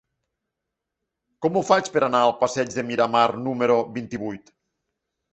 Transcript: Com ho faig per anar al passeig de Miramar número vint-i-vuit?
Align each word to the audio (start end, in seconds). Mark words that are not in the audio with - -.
Com 1.45 1.59
ho 1.59 1.61
faig 1.67 1.89
per 1.97 2.01
anar 2.07 2.21
al 2.29 2.33
passeig 2.39 2.71
de 2.77 2.85
Miramar 2.87 3.27
número 3.49 3.77
vint-i-vuit? 3.99 4.51